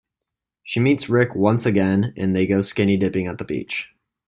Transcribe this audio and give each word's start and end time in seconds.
She 0.63 0.79
meets 0.79 1.09
Ric 1.09 1.35
once 1.35 1.63
again 1.63 2.11
and 2.17 2.35
they 2.35 2.47
go 2.47 2.61
skinny 2.61 2.97
dipping 2.97 3.27
at 3.27 3.37
the 3.37 3.45
beach. 3.45 3.93